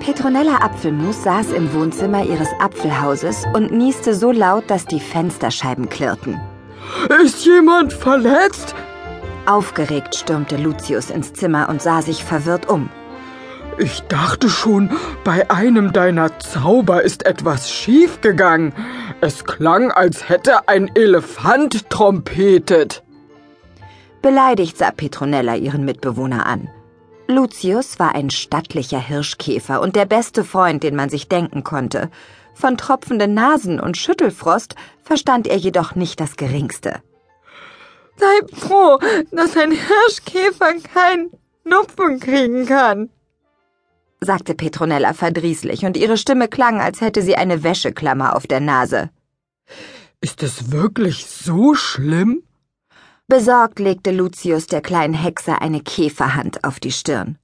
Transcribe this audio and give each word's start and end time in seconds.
Petronella 0.00 0.56
Apfelmus 0.62 1.22
saß 1.22 1.52
im 1.52 1.72
Wohnzimmer 1.74 2.24
ihres 2.24 2.48
Apfelhauses 2.58 3.44
und 3.54 3.72
nieste 3.72 4.14
so 4.14 4.32
laut, 4.32 4.68
dass 4.68 4.86
die 4.86 5.00
Fensterscheiben 5.00 5.88
klirrten. 5.88 6.40
Ist 7.22 7.44
jemand 7.44 7.92
verletzt? 7.92 8.74
Aufgeregt 9.46 10.14
stürmte 10.14 10.56
Lucius 10.56 11.10
ins 11.10 11.32
Zimmer 11.32 11.68
und 11.68 11.82
sah 11.82 12.02
sich 12.02 12.24
verwirrt 12.24 12.68
um. 12.68 12.88
Ich 13.78 14.02
dachte 14.02 14.48
schon, 14.48 14.90
bei 15.24 15.50
einem 15.50 15.92
deiner 15.92 16.38
Zauber 16.38 17.02
ist 17.02 17.24
etwas 17.24 17.70
schiefgegangen. 17.70 18.74
Es 19.20 19.44
klang, 19.44 19.90
als 19.90 20.28
hätte 20.28 20.68
ein 20.68 20.90
Elefant 20.94 21.88
trompetet. 21.88 23.02
Beleidigt 24.22 24.76
sah 24.76 24.90
Petronella 24.90 25.54
ihren 25.54 25.84
Mitbewohner 25.84 26.44
an. 26.44 26.68
Lucius 27.30 27.98
war 27.98 28.14
ein 28.14 28.30
stattlicher 28.30 29.00
Hirschkäfer 29.00 29.80
und 29.80 29.96
der 29.96 30.04
beste 30.04 30.44
Freund, 30.44 30.82
den 30.82 30.96
man 30.96 31.08
sich 31.08 31.28
denken 31.28 31.64
konnte. 31.64 32.10
Von 32.54 32.76
tropfenden 32.76 33.34
Nasen 33.34 33.80
und 33.80 33.96
Schüttelfrost 33.96 34.74
verstand 35.02 35.46
er 35.46 35.56
jedoch 35.56 35.94
nicht 35.94 36.20
das 36.20 36.36
Geringste. 36.36 37.02
Sei 38.16 38.56
froh, 38.56 38.98
dass 39.30 39.56
ein 39.56 39.70
Hirschkäfer 39.70 40.74
keinen 40.92 41.30
Nupfen 41.64 42.20
kriegen 42.20 42.66
kann, 42.66 43.08
sagte 44.20 44.54
Petronella 44.54 45.14
verdrießlich, 45.14 45.84
und 45.84 45.96
ihre 45.96 46.16
Stimme 46.16 46.48
klang, 46.48 46.80
als 46.80 47.00
hätte 47.00 47.22
sie 47.22 47.36
eine 47.36 47.62
Wäscheklammer 47.62 48.36
auf 48.36 48.46
der 48.46 48.60
Nase. 48.60 49.10
Ist 50.20 50.42
es 50.42 50.70
wirklich 50.70 51.26
so 51.26 51.74
schlimm? 51.74 52.42
Besorgt 53.30 53.78
legte 53.78 54.10
Lucius 54.10 54.66
der 54.66 54.82
kleinen 54.82 55.14
Hexe 55.14 55.62
eine 55.62 55.80
Käferhand 55.80 56.64
auf 56.64 56.80
die 56.80 56.90
Stirn. 56.90 57.38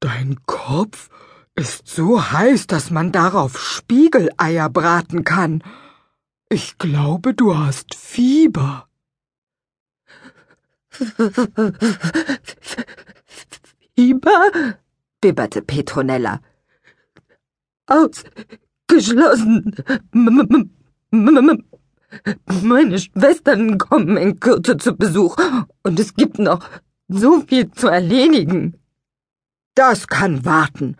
Dein 0.00 0.36
Kopf 0.46 1.10
ist 1.54 1.86
so 1.86 2.32
heiß, 2.32 2.66
dass 2.66 2.90
man 2.90 3.12
darauf 3.12 3.56
Spiegeleier 3.56 4.68
braten 4.68 5.22
kann. 5.22 5.62
Ich 6.48 6.76
glaube, 6.78 7.34
du 7.34 7.56
hast 7.56 7.94
Fieber. 7.94 8.88
Fieber? 13.94 14.50
bibberte 15.20 15.62
Petronella. 15.62 16.40
Ausgeschlossen. 17.86 19.76
Meine 22.62 22.98
Schwestern 22.98 23.78
kommen 23.78 24.16
in 24.16 24.40
Kürze 24.40 24.76
zu 24.76 24.96
Besuch 24.96 25.36
und 25.82 25.98
es 25.98 26.14
gibt 26.14 26.38
noch 26.38 26.68
so 27.08 27.40
viel 27.40 27.70
zu 27.70 27.88
erledigen. 27.88 28.78
Das 29.74 30.06
kann 30.06 30.44
warten. 30.44 30.96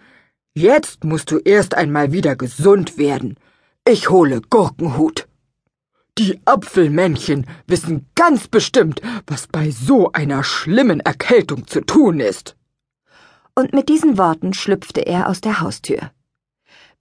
Jetzt 0.55 1.05
musst 1.05 1.31
du 1.31 1.39
erst 1.39 1.75
einmal 1.75 2.13
wieder 2.13 2.37
gesund 2.37 2.99
werden. 2.99 3.37
Ich 3.89 4.11
hole 4.11 4.41
Gurkenhut. 4.41 5.29
Die 6.19 6.41
Apfelmännchen 6.45 7.47
wissen 7.67 8.07
ganz 8.15 8.49
bestimmt, 8.49 9.01
was 9.27 9.47
bei 9.47 9.71
so 9.71 10.13
einer 10.13 10.45
schlimmen 10.45 11.01
Erkältung 11.01 11.67
zu 11.67 11.81
tun 11.81 12.21
ist. 12.21 12.57
Und 13.55 13.73
mit 13.73 13.89
diesen 13.89 14.19
Worten 14.19 14.53
schlüpfte 14.53 15.07
er 15.07 15.29
aus 15.29 15.41
der 15.41 15.61
Haustür. 15.61 16.11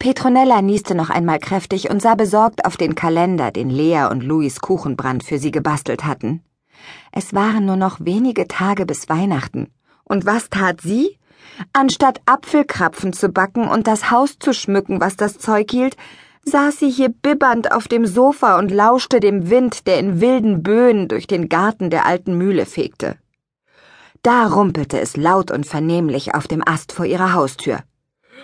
Petronella 0.01 0.63
nieste 0.63 0.95
noch 0.95 1.11
einmal 1.11 1.37
kräftig 1.37 1.91
und 1.91 2.01
sah 2.01 2.15
besorgt 2.15 2.65
auf 2.65 2.75
den 2.75 2.95
Kalender, 2.95 3.51
den 3.51 3.69
Lea 3.69 4.07
und 4.09 4.23
Louis 4.23 4.59
Kuchenbrand 4.59 5.23
für 5.23 5.37
sie 5.37 5.51
gebastelt 5.51 6.05
hatten. 6.05 6.41
Es 7.11 7.35
waren 7.35 7.67
nur 7.67 7.75
noch 7.75 7.99
wenige 7.99 8.47
Tage 8.47 8.87
bis 8.87 9.09
Weihnachten. 9.09 9.67
Und 10.03 10.25
was 10.25 10.49
tat 10.49 10.81
sie? 10.81 11.19
Anstatt 11.71 12.19
Apfelkrapfen 12.25 13.13
zu 13.13 13.29
backen 13.29 13.67
und 13.67 13.85
das 13.85 14.09
Haus 14.09 14.39
zu 14.39 14.55
schmücken, 14.55 14.99
was 14.99 15.17
das 15.17 15.37
Zeug 15.37 15.69
hielt, 15.69 15.97
saß 16.45 16.79
sie 16.79 16.89
hier 16.89 17.09
bibbernd 17.09 17.71
auf 17.71 17.87
dem 17.87 18.07
Sofa 18.07 18.57
und 18.57 18.71
lauschte 18.71 19.19
dem 19.19 19.51
Wind, 19.51 19.85
der 19.85 19.99
in 19.99 20.19
wilden 20.19 20.63
Böen 20.63 21.09
durch 21.09 21.27
den 21.27 21.47
Garten 21.47 21.91
der 21.91 22.07
alten 22.07 22.35
Mühle 22.39 22.65
fegte. 22.65 23.17
Da 24.23 24.47
rumpelte 24.47 24.99
es 24.99 25.15
laut 25.15 25.51
und 25.51 25.67
vernehmlich 25.67 26.33
auf 26.33 26.47
dem 26.47 26.67
Ast 26.67 26.91
vor 26.91 27.05
ihrer 27.05 27.33
Haustür. 27.33 27.83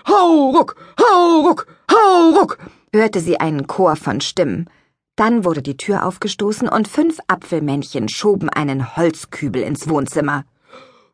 Hau 0.06 0.52
ruck, 0.52 0.76
hau 1.00 1.42
ruck, 1.42 1.68
hau 1.92 2.30
ruck, 2.38 2.58
hörte 2.94 3.20
sie 3.20 3.40
einen 3.40 3.68
Chor 3.68 3.96
von 3.96 4.22
Stimmen. 4.22 4.70
Dann 5.16 5.44
wurde 5.44 5.62
die 5.62 5.78
Tür 5.78 6.06
aufgestoßen 6.06 6.70
und 6.70 6.88
fünf 6.88 7.20
Apfelmännchen 7.28 8.08
schoben 8.08 8.50
einen 8.50 8.96
Holzkübel 8.96 9.64
ins 9.64 9.90
Wohnzimmer. 9.90 10.46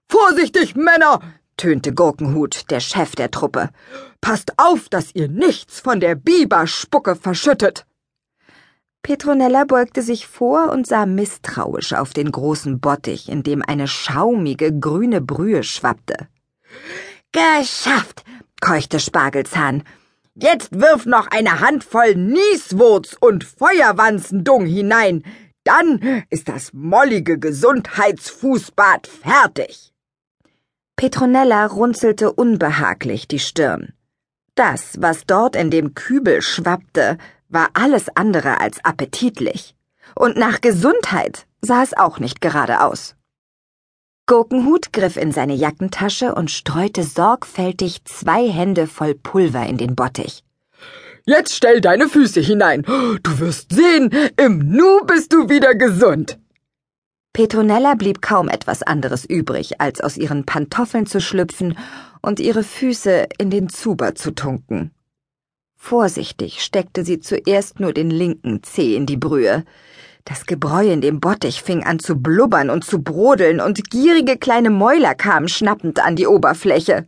Vorsichtig, 0.10 0.76
Männer! 0.76 1.22
tönte 1.56 1.94
Gurkenhut, 1.94 2.70
der 2.72 2.80
Chef 2.80 3.16
der 3.16 3.32
Truppe. 3.32 3.70
Passt 4.20 4.54
auf, 4.58 4.90
dass 4.90 5.16
ihr 5.16 5.30
nichts 5.30 5.80
von 5.80 6.00
der 6.00 6.16
Biberspucke 6.16 7.16
verschüttet! 7.16 7.86
Petronella 9.04 9.66
beugte 9.66 10.02
sich 10.02 10.28
vor 10.28 10.72
und 10.72 10.88
sah 10.88 11.06
misstrauisch 11.06 11.94
auf 11.94 12.14
den 12.14 12.32
großen 12.32 12.80
Bottich, 12.80 13.30
in 13.30 13.44
dem 13.44 13.62
eine 13.62 13.88
schaumige 13.88 14.78
grüne 14.78 15.20
Brühe 15.20 15.64
schwappte. 15.64 16.28
Geschafft! 17.34 18.24
Keuchte 18.64 19.02
Spargelzahn. 19.02 19.84
Jetzt 20.36 20.80
wirf 20.80 21.06
noch 21.06 21.28
eine 21.28 21.60
Handvoll 21.60 22.16
Nieswurz 22.16 23.16
und 23.20 23.44
Feuerwanzendung 23.44 24.66
hinein. 24.66 25.24
Dann 25.66 26.24
ist 26.30 26.48
das 26.48 26.72
mollige 26.72 27.38
Gesundheitsfußbad 27.38 29.06
fertig. 29.08 29.94
Petronella 30.96 31.66
runzelte 31.66 32.32
unbehaglich 32.32 33.28
die 33.28 33.40
Stirn. 33.40 33.92
Das, 34.56 34.96
was 35.00 35.26
dort 35.26 35.58
in 35.58 35.70
dem 35.70 35.94
Kübel 35.94 36.42
schwappte, 36.42 37.18
war 37.50 37.70
alles 37.74 38.16
andere 38.16 38.62
als 38.62 38.84
appetitlich. 38.86 39.76
Und 40.16 40.38
nach 40.38 40.62
Gesundheit 40.62 41.48
sah 41.62 41.84
es 41.84 41.94
auch 41.98 42.20
nicht 42.20 42.40
gerade 42.40 42.80
aus. 42.80 43.16
Gurkenhut 44.26 44.94
griff 44.94 45.18
in 45.18 45.34
seine 45.34 45.54
Jackentasche 45.54 46.34
und 46.34 46.50
streute 46.50 47.04
sorgfältig 47.04 48.06
zwei 48.06 48.50
Hände 48.50 48.88
voll 48.88 49.16
Pulver 49.16 49.66
in 49.66 49.78
den 49.78 49.96
Bottich. 49.96 50.44
Jetzt 51.26 51.56
stell 51.56 51.82
deine 51.82 52.08
Füße 52.08 52.40
hinein. 52.40 52.84
Du 52.84 53.40
wirst 53.40 53.74
sehen, 53.74 54.12
im 54.38 54.60
Nu 54.60 55.02
bist 55.06 55.34
du 55.34 55.50
wieder 55.50 55.76
gesund. 55.76 56.40
Petronella 57.34 57.96
blieb 57.96 58.22
kaum 58.22 58.48
etwas 58.48 58.84
anderes 58.84 59.26
übrig, 59.26 59.82
als 59.82 60.00
aus 60.02 60.18
ihren 60.18 60.46
Pantoffeln 60.46 61.06
zu 61.06 61.20
schlüpfen 61.20 61.78
und 62.22 62.40
ihre 62.40 62.64
Füße 62.64 63.28
in 63.38 63.50
den 63.50 63.70
Zuber 63.70 64.16
zu 64.16 64.32
tunken. 64.32 64.92
Vorsichtig 65.76 66.64
steckte 66.64 67.04
sie 67.04 67.20
zuerst 67.20 67.80
nur 67.82 67.92
den 67.92 68.10
linken 68.10 68.64
Zeh 68.64 68.96
in 68.96 69.06
die 69.06 69.18
Brühe. 69.18 69.66
Das 70.26 70.46
Gebräu 70.46 70.90
in 70.90 71.02
dem 71.02 71.20
Bottich 71.20 71.62
fing 71.62 71.84
an 71.84 72.00
zu 72.00 72.16
blubbern 72.16 72.70
und 72.70 72.86
zu 72.86 73.02
brodeln, 73.02 73.60
und 73.60 73.90
gierige 73.90 74.38
kleine 74.38 74.70
Mäuler 74.70 75.16
kamen 75.16 75.50
schnappend 75.50 76.00
an 76.00 76.16
die 76.16 76.28
Oberfläche. 76.28 77.06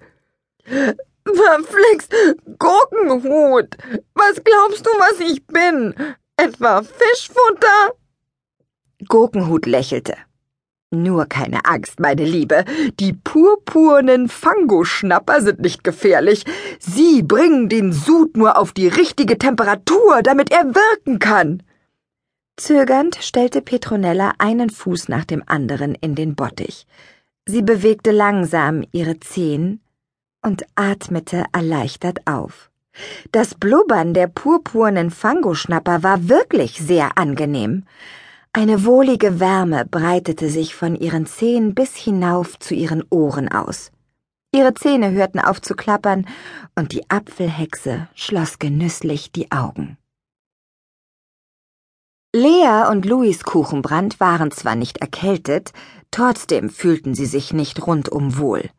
Verflixt, 0.65 2.13
Gurkenhut! 2.59 3.77
Was 4.13 4.43
glaubst 4.43 4.85
du, 4.85 4.89
was 4.89 5.19
ich 5.21 5.45
bin? 5.47 5.93
Etwa 6.37 6.83
Fischfutter? 6.83 7.93
Gurkenhut 9.07 9.65
lächelte. 9.65 10.15
Nur 10.91 11.25
keine 11.25 11.65
Angst, 11.65 11.99
meine 11.99 12.25
Liebe. 12.25 12.63
Die 12.99 13.13
purpurnen 13.13 14.29
Fangoschnapper 14.29 15.41
sind 15.41 15.59
nicht 15.61 15.83
gefährlich. 15.83 16.45
Sie 16.79 17.23
bringen 17.23 17.69
den 17.69 17.91
Sud 17.91 18.37
nur 18.37 18.57
auf 18.57 18.71
die 18.71 18.87
richtige 18.87 19.37
Temperatur, 19.37 20.21
damit 20.21 20.51
er 20.51 20.75
wirken 20.75 21.19
kann. 21.19 21.63
Zögernd 22.57 23.17
stellte 23.19 23.61
Petronella 23.61 24.33
einen 24.38 24.69
Fuß 24.69 25.09
nach 25.09 25.25
dem 25.25 25.43
anderen 25.45 25.93
in 25.95 26.16
den 26.16 26.35
Bottich. 26.35 26.88
Sie 27.45 27.61
bewegte 27.61 28.11
langsam 28.11 28.83
ihre 28.91 29.19
Zehen 29.19 29.81
und 30.41 30.65
atmete 30.75 31.45
erleichtert 31.51 32.25
auf. 32.25 32.71
Das 33.33 33.56
Blubbern 33.56 34.13
der 34.13 34.27
purpurnen 34.27 35.12
Fangoschnapper 35.12 36.01
war 36.01 36.30
wirklich 36.30 36.80
sehr 36.80 37.18
angenehm. 37.18 37.83
Eine 38.53 38.85
wohlige 38.85 39.41
Wärme 39.41 39.85
breitete 39.85 40.50
sich 40.50 40.75
von 40.75 40.95
ihren 40.95 41.25
Zehen 41.25 41.75
bis 41.75 41.95
hinauf 41.97 42.57
zu 42.57 42.74
ihren 42.74 43.03
Ohren 43.09 43.51
aus. 43.51 43.91
Ihre 44.53 44.74
Zähne 44.74 45.12
hörten 45.12 45.39
auf 45.39 45.62
zu 45.62 45.75
klappern, 45.75 46.25
und 46.74 46.94
die 46.94 47.09
Apfelhexe 47.09 48.07
schloss 48.15 48.59
genüsslich 48.59 49.33
die 49.33 49.51
Augen. 49.51 49.97
Lea 52.37 52.89
und 52.91 53.05
Louis 53.05 53.45
Kuchenbrand 53.45 54.19
waren 54.19 54.51
zwar 54.51 54.75
nicht 54.75 54.97
erkältet, 54.97 55.71
trotzdem 56.11 56.69
fühlten 56.69 57.15
sie 57.15 57.27
sich 57.27 57.53
nicht 57.53 57.87
rundum 57.87 58.37
wohl. 58.37 58.69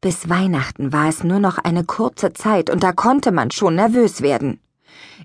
Bis 0.00 0.30
Weihnachten 0.30 0.90
war 0.90 1.10
es 1.10 1.22
nur 1.22 1.38
noch 1.38 1.58
eine 1.58 1.84
kurze 1.84 2.32
Zeit 2.32 2.70
und 2.70 2.82
da 2.82 2.92
konnte 2.92 3.30
man 3.30 3.50
schon 3.50 3.74
nervös 3.74 4.22
werden. 4.22 4.58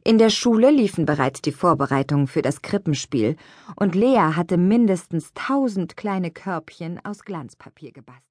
In 0.04 0.18
der 0.18 0.30
Schule 0.30 0.72
liefen 0.72 1.06
bereits 1.06 1.42
die 1.42 1.54
Vorbereitungen 1.54 2.28
für 2.28 2.42
das 2.42 2.62
Krippenspiel 2.62 3.38
und 3.78 3.96
Lea 3.96 4.34
hatte 4.36 4.58
mindestens 4.58 5.32
tausend 5.34 5.96
kleine 5.96 6.32
Körbchen 6.32 7.00
aus 7.06 7.24
Glanzpapier 7.24 7.94
gebastelt. 7.94 8.26